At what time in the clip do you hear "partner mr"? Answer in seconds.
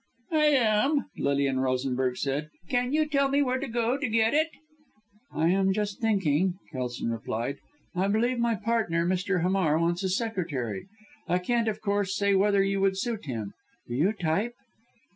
8.55-9.43